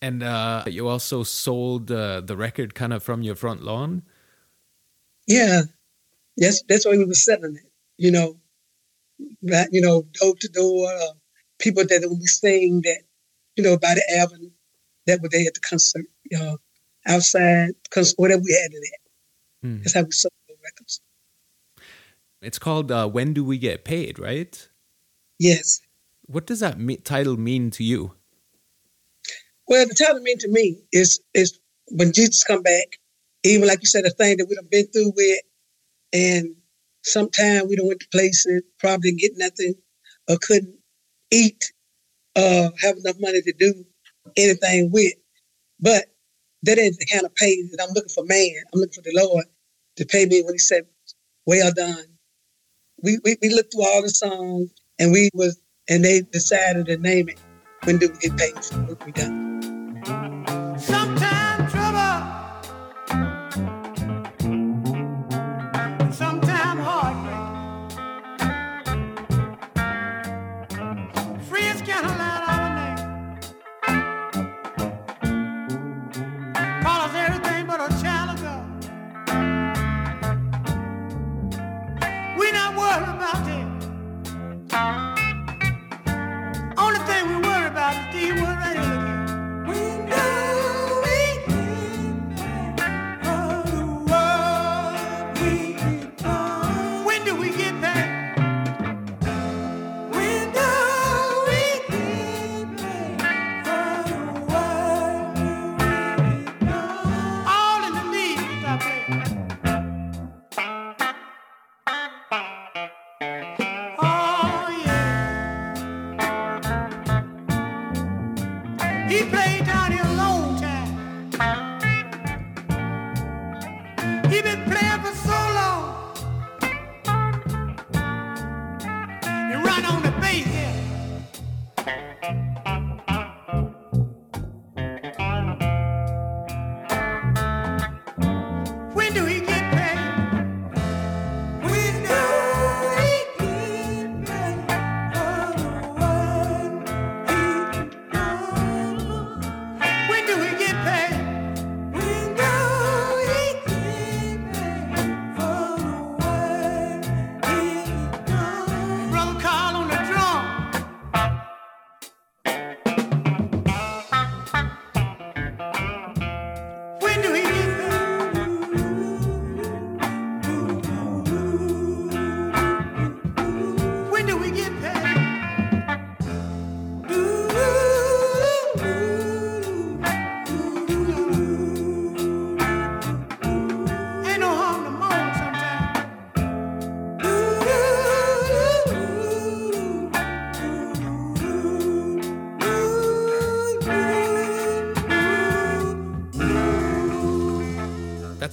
And 0.00 0.22
uh, 0.22 0.64
you 0.66 0.86
also 0.86 1.24
sold 1.24 1.90
uh, 1.90 2.20
the 2.20 2.36
record 2.36 2.74
kind 2.74 2.92
of 2.92 3.02
from 3.02 3.22
your 3.22 3.34
front 3.34 3.62
lawn. 3.62 4.02
Yeah, 5.26 5.62
that's 6.36 6.62
that's 6.68 6.86
why 6.86 6.92
we 6.92 7.04
were 7.04 7.14
selling 7.14 7.56
it. 7.56 7.72
You 7.96 8.12
know, 8.12 8.40
that 9.42 9.68
you 9.72 9.80
know, 9.80 10.06
door 10.20 10.34
to 10.40 10.48
door, 10.48 10.88
uh, 10.88 11.12
people 11.58 11.84
that 11.84 12.06
would 12.08 12.20
be 12.20 12.26
saying 12.26 12.82
that, 12.84 13.02
you 13.56 13.64
know, 13.64 13.76
by 13.76 13.94
the 13.94 14.18
avenue, 14.18 14.50
that 15.06 15.20
were 15.20 15.28
there 15.28 15.46
at 15.46 15.54
the 15.54 15.60
concert, 15.60 16.06
you 16.30 16.38
know, 16.38 16.58
outside, 17.06 17.70
cause 17.90 18.14
whatever 18.16 18.42
we 18.42 18.52
had 18.52 18.72
in 18.72 18.82
it. 18.82 19.00
Hmm. 19.62 19.78
That's 19.78 19.94
how 19.94 20.02
we 20.02 20.10
sold 20.12 20.32
the 20.48 20.54
records. 20.64 21.00
It's 22.40 22.58
called 22.58 22.92
uh, 22.92 23.08
"When 23.08 23.32
Do 23.32 23.44
We 23.44 23.58
Get 23.58 23.84
Paid," 23.84 24.18
right? 24.18 24.68
Yes. 25.38 25.80
What 26.26 26.46
does 26.46 26.60
that 26.60 26.78
me- 26.78 26.96
title 26.98 27.36
mean 27.36 27.70
to 27.72 27.84
you? 27.84 28.14
Well, 29.66 29.86
the 29.86 29.94
title 29.94 30.20
mean 30.20 30.38
to 30.38 30.48
me 30.48 30.80
is 30.92 31.20
is 31.34 31.58
when 31.88 32.12
Jesus 32.12 32.44
come 32.44 32.62
back, 32.62 32.98
even 33.44 33.66
like 33.66 33.80
you 33.80 33.86
said, 33.86 34.04
a 34.04 34.10
thing 34.10 34.36
that 34.38 34.46
we 34.48 34.54
done 34.54 34.68
been 34.70 34.86
through 34.88 35.12
with, 35.16 35.40
and 36.12 36.54
sometime 37.02 37.68
we 37.68 37.76
don't 37.76 37.88
went 37.88 38.00
to 38.00 38.08
places, 38.10 38.62
probably 38.78 39.12
get 39.12 39.32
nothing, 39.36 39.74
or 40.28 40.36
couldn't 40.40 40.76
eat, 41.30 41.72
uh, 42.36 42.70
have 42.80 42.96
enough 42.98 43.16
money 43.18 43.42
to 43.42 43.52
do 43.52 43.84
anything 44.36 44.90
with. 44.92 45.14
But 45.80 46.06
that 46.64 46.78
ain't 46.78 46.98
the 46.98 47.06
kind 47.06 47.24
of 47.24 47.34
pay 47.34 47.62
that 47.62 47.82
I'm 47.82 47.94
looking 47.94 48.10
for 48.10 48.24
man. 48.24 48.62
I'm 48.72 48.80
looking 48.80 49.02
for 49.02 49.02
the 49.02 49.12
Lord 49.14 49.46
to 49.96 50.06
pay 50.06 50.26
me 50.26 50.42
when 50.42 50.54
he 50.54 50.58
said, 50.58 50.86
Well 51.46 51.72
done. 51.74 52.04
We 53.02 53.18
we, 53.24 53.36
we 53.42 53.50
looked 53.50 53.72
through 53.74 53.86
all 53.86 54.02
the 54.02 54.10
songs 54.10 54.70
and 54.98 55.12
we 55.12 55.30
was 55.34 55.60
and 55.88 56.04
they 56.04 56.22
decided 56.22 56.86
to 56.86 56.96
name 56.98 57.28
it 57.28 57.40
when 57.84 57.98
do 57.98 58.08
we 58.08 58.18
get 58.18 58.38
paid 58.38 58.64
for 58.64 58.76
what 58.82 59.04
we 59.06 59.12
done. 59.12 59.77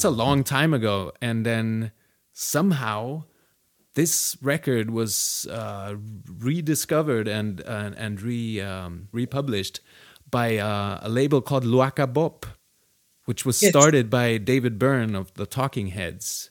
A 0.06 0.10
long 0.10 0.46
time 0.46 0.74
ago. 0.74 1.12
And 1.22 1.46
then 1.46 1.92
somehow 2.32 3.24
this 3.96 4.38
record 4.42 4.92
was 4.92 5.48
uh, 5.52 5.96
rediscovered 6.40 7.28
and 7.28 7.62
uh, 7.66 7.92
and 7.98 8.22
re 8.22 8.62
um, 8.62 9.10
republished 9.12 9.82
by 10.30 10.58
uh, 10.58 11.00
a 11.02 11.10
label 11.10 11.42
called 11.42 11.64
Luaka 11.66 12.12
Bop, 12.12 12.46
which 13.26 13.46
was 13.46 13.62
Yes. 13.62 13.72
started 13.72 14.10
by 14.10 14.38
David 14.38 14.78
Byrne 14.80 15.16
of 15.16 15.34
the 15.36 15.46
Talking 15.46 15.88
Heads. 15.88 16.50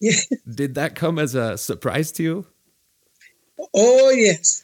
Yeah. 0.00 0.12
Did 0.48 0.74
that 0.76 0.94
come 0.94 1.18
as 1.18 1.34
a 1.34 1.58
surprise 1.58 2.10
to 2.12 2.22
you? 2.22 2.46
Oh 3.74 4.10
yes, 4.10 4.62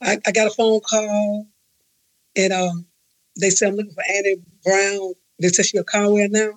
I, 0.00 0.18
I 0.26 0.32
got 0.32 0.46
a 0.46 0.50
phone 0.50 0.80
call, 0.80 1.46
and 2.36 2.52
um, 2.52 2.86
they 3.38 3.50
said 3.50 3.68
I'm 3.68 3.76
looking 3.76 3.92
for 3.92 4.04
Annie 4.08 4.36
Brown. 4.64 5.12
They 5.40 5.48
said 5.48 5.66
she 5.66 5.76
a 5.78 5.84
Conway 5.84 6.28
now, 6.30 6.52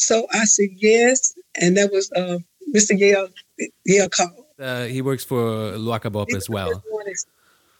so 0.00 0.26
I 0.32 0.44
said 0.44 0.70
yes, 0.76 1.34
and 1.60 1.76
that 1.76 1.92
was 1.92 2.10
uh, 2.16 2.38
Mr. 2.74 2.98
Yale 2.98 3.28
Yale 3.84 4.08
called. 4.08 4.46
Uh, 4.58 4.84
he 4.84 5.02
works 5.02 5.24
for 5.24 5.72
Luaka 5.76 6.10
Bop 6.10 6.28
as 6.34 6.48
well. 6.48 6.82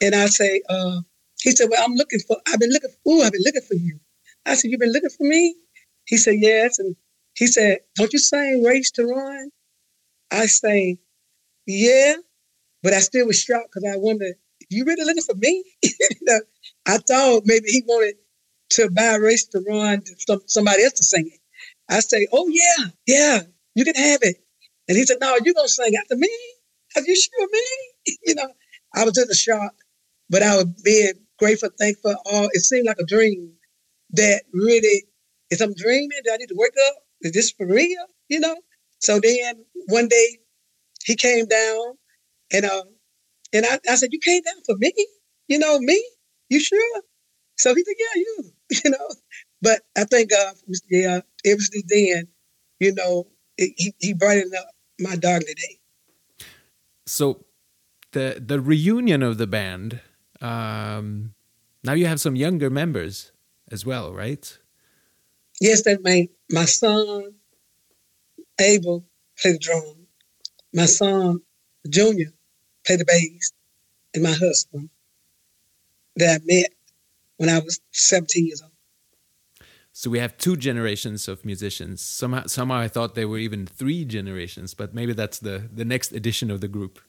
And 0.03 0.15
I 0.15 0.27
say, 0.27 0.63
uh, 0.69 1.01
he 1.41 1.53
said, 1.53 1.69
well, 1.71 1.83
I'm 1.83 1.95
looking 1.95 2.21
for. 2.21 2.37
I've 2.47 2.61
been 2.61 2.73
looking. 2.73 2.91
Ooh, 3.09 3.23
I've 3.23 3.33
been 3.33 3.43
looking 3.43 3.63
for 3.63 3.75
you. 3.75 3.99
I 4.45 4.55
said, 4.55 4.71
you've 4.71 4.81
been 4.81 4.93
looking 4.93 5.11
for 5.11 5.25
me. 5.25 5.55
He 6.05 6.19
said, 6.19 6.37
yes, 6.39 6.79
and 6.79 6.95
he 7.37 7.47
said, 7.47 7.79
don't 7.97 8.13
you 8.13 8.19
sing 8.19 8.63
Race 8.63 8.91
to 8.93 9.05
Run? 9.07 9.51
I 10.31 10.45
say, 10.47 10.99
yeah, 11.67 12.17
but 12.83 12.93
I 12.93 13.01
still 13.01 13.27
was 13.27 13.41
shocked 13.41 13.69
because 13.73 13.91
I 13.91 13.97
wondered, 13.97 14.35
you 14.69 14.85
really 14.85 15.05
looking 15.05 15.23
for 15.23 15.37
me? 15.37 15.65
you 15.83 15.91
know, 16.23 16.41
I 16.87 16.99
thought 16.99 17.43
maybe 17.47 17.69
he 17.69 17.83
wanted 17.87 18.17
to 18.71 18.91
buy 18.91 19.15
Race 19.15 19.47
to 19.47 19.65
Run 19.67 20.03
to 20.03 20.15
some, 20.19 20.41
somebody 20.47 20.85
else 20.85 20.95
to 20.95 21.05
sing 21.05 21.27
it. 21.33 21.40
I 21.91 22.01
say, 22.01 22.29
oh 22.33 22.49
yeah, 22.51 22.87
yeah, 23.07 23.41
you 23.77 23.85
can 23.85 23.97
have 23.97 24.21
it. 24.23 24.37
And 24.89 24.99
he 24.99 25.07
said, 25.07 25.19
no, 25.21 25.37
you're 25.45 25.55
gonna 25.55 25.69
sing 25.69 25.95
after 25.97 26.17
me. 26.17 26.31
Are 26.97 27.03
you 27.03 27.17
sure 27.17 27.49
me? 27.53 28.17
you 28.27 28.37
know, 28.37 28.53
I 28.95 29.05
was 29.05 29.19
in 29.19 29.29
the 29.29 29.35
shock, 29.37 29.75
but 30.31 30.43
I 30.45 30.57
was 30.57 30.67
being 30.85 31.15
grateful, 31.39 31.71
thankful. 31.79 32.17
All 32.27 32.49
it 32.53 32.63
seemed 32.63 32.87
like 32.87 32.99
a 33.01 33.07
dream 33.07 33.55
that 34.13 34.45
really 34.53 35.05
is 35.51 35.63
I'm 35.63 35.75
dreaming. 35.75 36.21
Do 36.25 36.33
I 36.33 36.39
need 36.39 36.49
to 36.49 36.57
wake 36.57 36.75
up? 36.89 36.97
Is 37.23 37.33
this 37.33 37.53
for 37.53 37.67
real? 37.67 38.07
You 38.29 38.41
know. 38.41 38.57
So 39.01 39.21
then 39.21 39.65
one 39.89 40.09
day 40.09 40.39
he 41.05 41.17
came 41.17 41.47
down, 41.47 41.95
and 42.53 42.67
um, 42.67 42.85
and 43.53 43.67
I, 43.67 43.81
I 43.91 43.97
said, 43.97 44.11
"You 44.13 44.21
came 44.21 44.43
down 44.43 44.63
for 44.67 44.77
me? 44.79 44.93
You 45.49 45.59
know 45.59 45.79
me? 45.81 46.03
You 46.51 46.61
sure?" 46.61 47.03
So 47.59 47.75
he 47.75 47.85
said, 47.85 47.97
"Yeah, 47.99 48.21
you." 48.23 48.53
You 48.85 48.91
know. 48.93 49.09
But 49.63 49.83
I 49.97 50.05
thank 50.05 50.31
God 50.31 50.57
for 50.57 50.67
Mr. 50.67 50.83
Yale, 50.89 51.23
ever 51.45 51.61
since 51.61 51.85
then, 51.89 52.29
you 52.79 52.95
know, 52.95 53.27
it, 53.57 53.75
he 53.77 53.95
he 53.99 54.15
brightened 54.15 54.55
up 54.55 54.69
my 54.99 55.17
darkly 55.17 55.55
day. 55.55 55.79
So 57.07 57.45
the 58.13 58.43
the 58.45 58.61
reunion 58.61 59.23
of 59.23 59.39
the 59.39 59.47
band. 59.47 60.01
Um, 60.41 61.35
now 61.85 61.93
you 61.93 62.07
have 62.07 62.21
some 62.21 62.37
younger 62.37 62.71
members 62.71 63.33
as 63.71 63.85
well, 63.85 64.13
right? 64.13 64.59
Yes, 65.61 65.83
that 65.83 66.03
my 66.03 66.29
my 66.51 66.65
son 66.65 67.35
Abel 68.61 69.05
played 69.41 69.57
the 69.57 69.59
drum. 69.59 70.07
My 70.73 70.87
son 70.87 71.41
Junior 71.89 72.33
played 72.87 73.01
the 73.01 73.05
bass, 73.05 73.53
and 74.15 74.23
my 74.23 74.33
husband 74.33 74.91
that 76.17 76.41
I 76.41 76.45
met 76.45 76.73
when 77.37 77.49
I 77.49 77.59
was 77.59 77.81
17 77.93 78.47
years 78.47 78.63
old. 78.63 78.70
So 80.01 80.09
we 80.09 80.19
have 80.19 80.39
two 80.39 80.57
generations 80.57 81.29
of 81.29 81.45
musicians. 81.45 82.01
Somehow, 82.01 82.47
somehow 82.47 82.79
I 82.79 82.89
thought 82.89 83.15
there 83.15 83.29
were 83.29 83.37
even 83.37 83.67
three 83.67 84.07
generations, 84.07 84.73
but 84.73 84.95
maybe 84.95 85.13
that's 85.13 85.41
the 85.41 85.69
the 85.71 85.85
next 85.85 86.13
edition 86.13 86.51
of 86.51 86.63
the 86.63 86.69
group. 86.69 87.01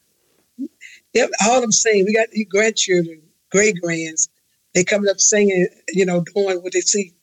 Yep, 1.13 1.29
all 1.41 1.55
of 1.55 1.61
them 1.61 1.71
sing. 1.71 2.03
We 2.03 2.13
got 2.13 2.27
grandchildren, 2.49 3.21
great 3.49 3.75
grands. 3.81 4.27
They 4.73 4.83
coming 4.83 5.09
up 5.09 5.21
singing, 5.21 5.69
you 5.93 6.05
know, 6.05 6.25
doing 6.35 6.57
what 6.57 6.73
they 6.73 6.81
see 6.81 7.13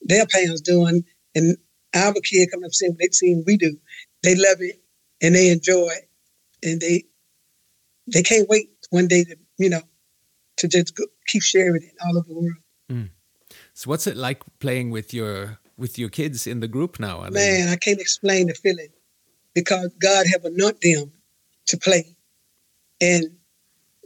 their 0.00 0.26
parents 0.26 0.60
doing, 0.60 1.04
and 1.36 1.56
our 1.94 2.14
kid 2.14 2.50
coming 2.50 2.64
up 2.64 2.72
singing 2.72 2.94
what 2.94 3.02
they 3.02 3.12
see 3.12 3.40
we 3.46 3.56
do. 3.56 3.78
They 4.24 4.34
love 4.34 4.58
it 4.58 4.82
and 5.22 5.36
they 5.36 5.50
enjoy 5.52 5.86
it, 5.86 6.08
and 6.64 6.80
they 6.80 7.04
they 8.12 8.24
can't 8.24 8.48
wait 8.48 8.70
one 8.90 9.06
day 9.06 9.22
to 9.22 9.36
you 9.56 9.70
know 9.70 9.82
to 10.56 10.66
just 10.66 10.96
go, 10.96 11.04
keep 11.28 11.44
sharing 11.44 11.84
it 11.84 11.94
all 12.04 12.18
over 12.18 12.26
the 12.26 12.34
world. 12.34 12.62
Mm. 12.90 13.10
So 13.74 13.90
what's 13.90 14.06
it 14.06 14.16
like 14.16 14.42
playing 14.58 14.90
with 14.90 15.14
your 15.14 15.58
with 15.76 15.98
your 15.98 16.08
kids 16.08 16.46
in 16.46 16.60
the 16.60 16.68
group 16.68 17.00
now? 17.00 17.20
I 17.20 17.24
mean, 17.24 17.34
Man, 17.34 17.68
I 17.68 17.76
can't 17.76 18.00
explain 18.00 18.48
the 18.48 18.54
feeling 18.54 18.90
because 19.54 19.92
God 20.00 20.26
have 20.32 20.44
anointed 20.44 20.80
them 20.82 21.12
to 21.66 21.76
play. 21.78 22.16
And 23.00 23.36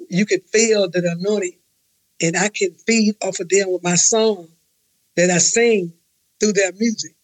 you 0.09 0.25
can 0.25 0.41
feel 0.41 0.89
that 0.89 1.05
anointing, 1.05 1.59
and 2.23 2.37
I 2.37 2.49
can 2.49 2.75
feed 2.87 3.17
off 3.23 3.41
of 3.41 3.49
them 3.49 3.73
with 3.73 3.83
my 3.83 3.97
song 3.97 4.49
that 5.17 5.31
I 5.31 5.39
sing 5.39 5.93
through 6.41 6.53
their 6.53 6.73
music. 6.73 7.15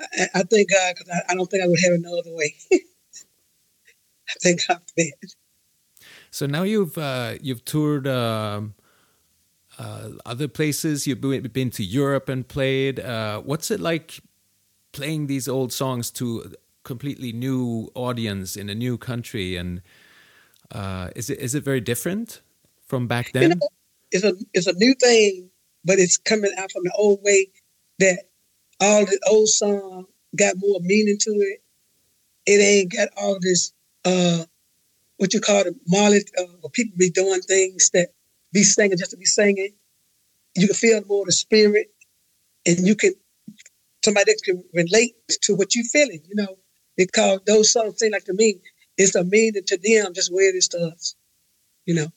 I, 0.00 0.28
I 0.34 0.42
thank 0.42 0.70
God 0.70 0.94
because 0.96 1.10
I, 1.10 1.32
I 1.32 1.34
don't 1.34 1.50
think 1.50 1.62
I 1.62 1.68
would 1.68 1.80
have 1.82 1.92
it 1.92 2.00
no 2.02 2.18
other 2.18 2.34
way. 2.34 2.54
I 2.72 4.34
thank 4.42 4.66
God 4.66 4.80
for 4.86 4.94
that. 4.96 5.34
So 6.30 6.46
now 6.46 6.62
you've 6.62 6.96
uh, 6.96 7.34
you've 7.40 7.64
toured 7.64 8.06
um, 8.06 8.74
uh, 9.80 10.10
other 10.26 10.48
places. 10.48 11.06
You've 11.06 11.20
been 11.20 11.70
to 11.70 11.84
Europe 11.84 12.28
and 12.28 12.46
played. 12.46 13.00
Uh, 13.00 13.40
what's 13.40 13.70
it 13.70 13.80
like 13.80 14.20
playing 14.92 15.26
these 15.26 15.48
old 15.48 15.72
songs 15.72 16.10
to 16.12 16.42
a 16.46 16.48
completely 16.84 17.32
new 17.32 17.90
audience 17.94 18.56
in 18.56 18.68
a 18.68 18.74
new 18.74 18.98
country? 18.98 19.56
And 19.56 19.82
uh, 20.70 21.10
is 21.16 21.30
it 21.30 21.38
is 21.38 21.54
it 21.54 21.64
very 21.64 21.80
different 21.80 22.42
from 22.86 23.08
back 23.08 23.32
You 23.40 23.48
then? 23.48 23.50
know, 23.50 23.68
it's 24.12 24.24
a 24.24 24.34
it's 24.52 24.66
a 24.66 24.74
new 24.74 24.94
thing, 24.94 25.50
but 25.84 25.98
it's 25.98 26.18
coming 26.18 26.52
out 26.58 26.72
from 26.72 26.84
the 26.84 26.92
old 26.96 27.22
way 27.22 27.48
that 27.98 28.24
all 28.80 29.04
the 29.06 29.20
old 29.28 29.48
song 29.48 30.06
got 30.36 30.56
more 30.58 30.80
meaning 30.82 31.18
to 31.20 31.30
it. 31.30 31.62
It 32.46 32.60
ain't 32.62 32.92
got 32.92 33.08
all 33.16 33.38
this 33.40 33.72
uh 34.04 34.44
what 35.18 35.34
you 35.34 35.40
call 35.40 35.62
it, 35.66 35.74
Marley, 35.86 36.22
uh, 36.38 36.68
people 36.72 36.96
be 36.98 37.10
doing 37.10 37.42
things 37.42 37.90
that 37.92 38.10
be 38.52 38.62
singing 38.62 38.98
just 38.98 39.12
to 39.12 39.16
be 39.16 39.24
singing. 39.24 39.74
You 40.56 40.66
can 40.68 40.76
feel 40.76 41.02
more 41.06 41.24
the 41.24 41.32
spirit, 41.32 41.88
and 42.66 42.86
you 42.86 42.94
can 42.94 43.12
somebody 44.04 44.32
that 44.32 44.40
can 44.44 44.64
relate 44.72 45.14
to 45.42 45.54
what 45.54 45.74
you're 45.74 45.84
feeling, 45.84 46.22
you 46.26 46.34
know, 46.34 46.56
because 46.96 47.40
those 47.46 47.70
songs 47.70 47.98
seem 47.98 48.12
like 48.12 48.24
to 48.24 48.34
me 48.34 48.60
it's 48.96 49.14
a 49.14 49.24
meaning 49.24 49.62
to 49.66 49.78
them 49.82 50.12
just 50.14 50.32
where 50.32 50.48
it 50.48 50.54
is 50.54 50.68
to 50.68 50.78
us, 50.78 51.14
you 51.86 51.94
know. 51.94 52.08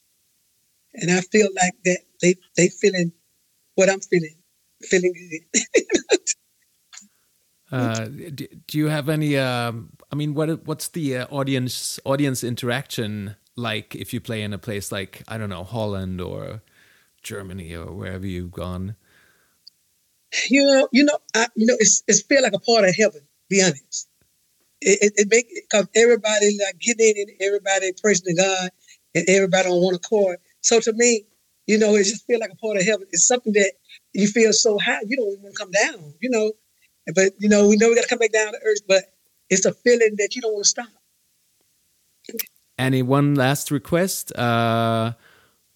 And 0.93 1.11
I 1.11 1.21
feel 1.21 1.47
like 1.55 1.73
that 1.85 1.99
they 2.21 2.35
they 2.57 2.67
feeling 2.67 3.11
what 3.75 3.89
I'm 3.89 4.01
feeling, 4.01 4.35
feeling 4.81 5.13
good. 5.13 5.61
Uh, 7.71 8.05
do, 8.05 8.45
do 8.67 8.77
you 8.77 8.85
have 8.85 9.09
any? 9.09 9.35
Um, 9.35 9.89
I 10.11 10.15
mean, 10.15 10.35
what 10.35 10.63
what's 10.67 10.89
the 10.89 11.17
uh, 11.17 11.25
audience 11.31 11.99
audience 12.05 12.43
interaction 12.43 13.35
like 13.55 13.95
if 13.95 14.13
you 14.13 14.19
play 14.19 14.41
in 14.41 14.53
a 14.53 14.57
place 14.57 14.91
like 14.91 15.23
I 15.27 15.37
don't 15.37 15.49
know 15.49 15.63
Holland 15.63 16.21
or 16.21 16.61
Germany 17.21 17.73
or 17.75 17.91
wherever 17.91 18.25
you've 18.25 18.51
gone? 18.51 18.95
you 20.49 20.63
know, 20.65 20.87
you 20.91 21.03
know, 21.03 21.17
I, 21.35 21.47
you 21.55 21.65
know, 21.65 21.75
it's 21.79 22.03
it's 22.07 22.21
feel 22.21 22.41
like 22.41 22.53
a 22.53 22.59
part 22.59 22.85
of 22.85 22.95
heaven. 22.95 23.21
Be 23.49 23.61
honest, 23.61 24.07
it 24.81 24.99
it, 25.01 25.13
it 25.15 25.27
make 25.29 25.47
because 25.69 25.87
everybody 25.95 26.57
like 26.65 26.79
get 26.79 26.99
in 26.99 27.13
and 27.17 27.31
everybody 27.41 27.91
praising 28.01 28.35
God 28.35 28.69
and 29.15 29.25
everybody 29.27 29.69
on 29.69 29.83
one 29.83 29.95
accord. 29.95 30.37
So 30.61 30.79
to 30.79 30.93
me, 30.93 31.25
you 31.67 31.77
know, 31.77 31.95
it 31.95 32.05
just 32.05 32.25
feel 32.25 32.39
like 32.39 32.51
a 32.51 32.55
part 32.55 32.77
of 32.77 32.85
heaven. 32.85 33.07
It's 33.11 33.27
something 33.27 33.53
that 33.53 33.73
you 34.13 34.27
feel 34.27 34.53
so 34.53 34.77
high, 34.79 35.01
you 35.05 35.17
don't 35.17 35.31
even 35.31 35.43
want 35.43 35.55
to 35.55 35.59
come 35.59 35.71
down. 35.71 36.13
You 36.21 36.29
know, 36.29 36.51
but 37.13 37.33
you 37.39 37.49
know, 37.49 37.67
we 37.67 37.77
know 37.77 37.89
we 37.89 37.95
got 37.95 38.03
to 38.03 38.09
come 38.09 38.19
back 38.19 38.31
down 38.31 38.53
to 38.53 38.59
earth, 38.65 38.81
but 38.87 39.03
it's 39.49 39.65
a 39.65 39.73
feeling 39.73 40.15
that 40.17 40.35
you 40.35 40.41
don't 40.41 40.53
want 40.53 40.65
to 40.65 40.69
stop. 40.69 40.87
Any 42.77 43.01
one 43.01 43.35
last 43.35 43.71
request? 43.71 44.35
Uh, 44.35 45.13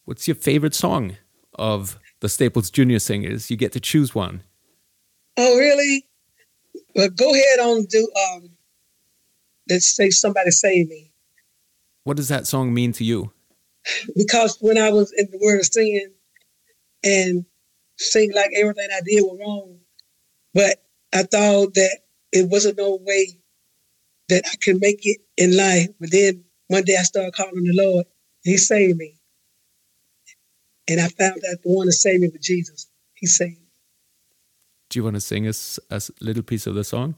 what's 0.06 0.28
your 0.28 0.36
favorite 0.36 0.74
song 0.74 1.18
of 1.56 2.00
the 2.22 2.30
Staples 2.30 2.72
Junior 2.72 3.00
Singers? 3.00 3.52
You 3.52 3.58
get 3.58 3.72
to 3.74 3.80
choose 3.80 4.16
one. 4.16 4.42
Oh, 5.38 5.58
really? 5.58 6.08
Well, 6.96 7.10
go 7.10 7.32
ahead 7.34 7.60
on 7.60 7.78
and 7.78 7.88
do 7.88 8.08
um. 8.34 8.50
Let's 9.70 9.94
say 9.94 10.10
somebody 10.10 10.52
save 10.52 10.88
me. 10.88 11.12
What 12.06 12.18
does 12.18 12.30
that 12.30 12.48
song 12.48 12.74
mean 12.74 12.94
to 12.94 13.04
you? 13.04 13.34
because 14.16 14.58
when 14.62 14.78
I 14.78 14.92
was 14.92 15.14
in 15.14 15.28
the 15.32 15.40
world 15.42 15.60
of 15.60 15.66
singing 15.66 16.12
and 17.04 17.46
sing 17.98 18.32
like 18.34 18.52
everything 18.56 18.88
I 18.92 19.02
did 19.06 19.22
was 19.22 19.40
wrong, 19.40 19.78
but 20.54 20.84
I 21.14 21.24
thought 21.24 21.74
that 21.76 22.00
it 22.32 22.50
wasn't 22.50 22.78
no 22.78 23.00
way 23.02 23.40
that 24.30 24.44
I 24.52 24.56
could 24.58 24.82
make 24.82 25.00
it 25.04 25.20
in 25.38 25.56
life. 25.56 25.90
But 26.00 26.12
then 26.12 26.44
one 26.68 26.84
day 26.84 26.98
I 27.00 27.04
started 27.04 27.34
calling 27.34 27.64
the 27.64 27.74
Lord. 27.74 28.06
He 28.44 28.58
saved 28.58 28.98
me. 28.98 29.16
And 30.90 31.02
I 31.02 31.08
found 31.10 31.42
out 31.50 31.62
the 31.64 31.70
one 31.70 31.88
that 31.88 31.94
saved 31.94 32.22
me 32.22 32.30
was 32.30 32.42
Jesus. 32.42 32.88
He 33.14 33.28
saved 33.28 33.60
me. 33.60 33.68
Do 34.90 35.00
you 35.00 35.04
want 35.04 35.16
to 35.16 35.22
sing 35.22 35.48
us 35.48 35.80
a 35.90 36.02
little 36.22 36.44
piece 36.44 36.66
of 36.68 36.76
the 36.76 36.84
song? 36.84 37.16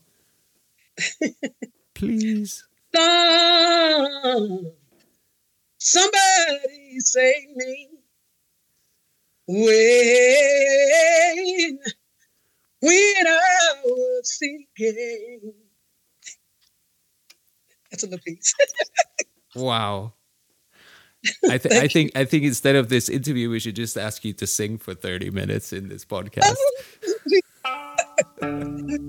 Please. 1.94 2.66
Some, 2.96 4.72
somebody 5.78 7.00
save 7.00 7.56
me. 7.56 7.90
When, 9.48 9.68
when 12.82 13.28
I 13.28 13.74
was 13.84 14.38
sinking. 14.38 15.54
That's 17.92 18.04
a 18.04 18.08
little 18.08 18.20
piece. 18.24 18.54
Wow. 19.56 20.14
I, 21.50 21.58
th- 21.64 21.74
I 21.76 21.88
think 21.88 22.12
I 22.16 22.26
think 22.26 22.44
instead 22.46 22.76
of 22.76 22.90
this 22.90 23.10
interview, 23.10 23.50
we 23.50 23.60
should 23.60 23.76
just 23.76 23.98
ask 23.98 24.24
you 24.24 24.34
to 24.34 24.48
sing 24.48 24.78
for 24.78 24.94
thirty 24.94 25.30
minutes 25.30 25.74
in 25.74 25.90
this 25.90 26.06
podcast. 26.06 26.56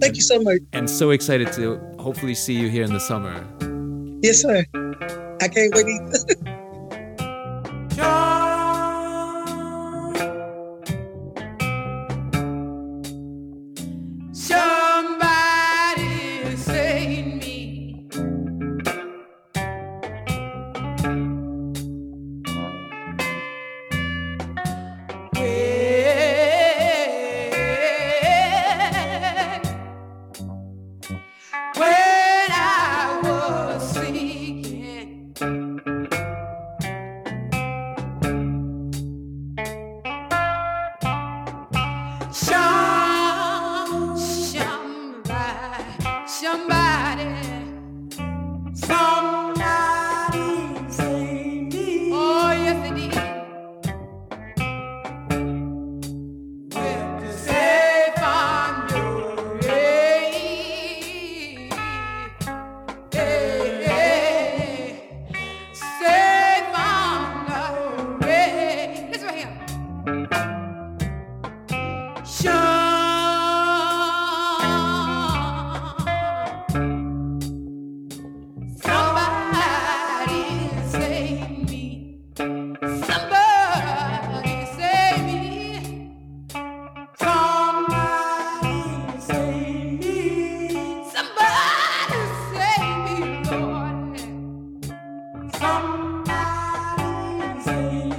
Thank 0.01 0.17
you 0.17 0.23
so 0.23 0.41
much. 0.41 0.59
and 0.73 0.89
so 0.91 1.11
excited 1.11 1.53
to 1.53 1.79
hopefully 1.99 2.35
see 2.35 2.55
you 2.55 2.69
here 2.69 2.85
in 2.85 2.93
the 2.93 3.01
summer. 3.01 3.35
Yes, 4.23 4.43
sir. 4.43 4.65
I 5.41 5.49
can't 5.49 5.75
wait 5.75 6.57
somebody, 46.27 47.60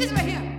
Listen 0.02 0.16
right 0.16 0.26
here. 0.30 0.51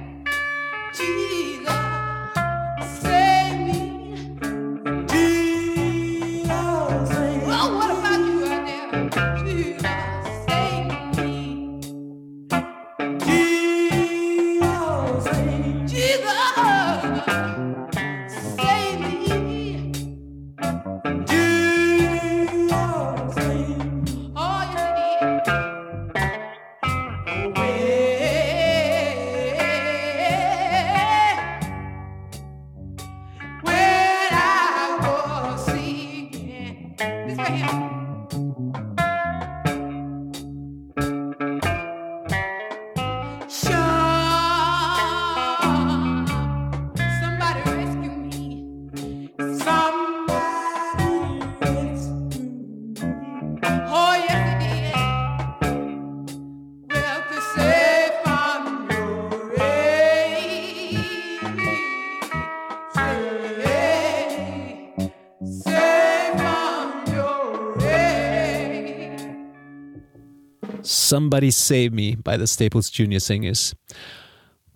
Somebody 71.12 71.50
Save 71.50 71.92
Me 71.92 72.14
by 72.14 72.38
the 72.38 72.46
Staples 72.46 72.88
Junior 72.88 73.20
Singers, 73.20 73.74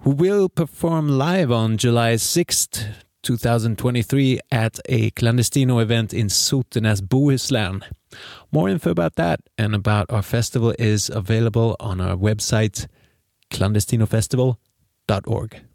who 0.01 0.11
will 0.11 0.51
perform 0.51 1.09
live 1.09 1.51
on 1.51 1.79
July 1.79 2.17
6th, 2.17 2.93
2023 3.23 4.41
at 4.53 4.79
a 4.85 5.11
clandestino 5.13 5.81
event 5.81 6.13
in 6.13 6.27
Sotenäs, 6.27 7.01
Bohuslän. 7.01 7.83
More 8.53 8.69
info 8.69 8.91
about 8.91 9.15
that 9.15 9.41
and 9.57 9.75
about 9.75 10.11
our 10.11 10.21
festival 10.21 10.75
is 10.79 11.09
available 11.09 11.75
on 11.81 12.03
our 12.03 12.17
website 12.17 12.87
clandestinofestival.org. 13.51 15.66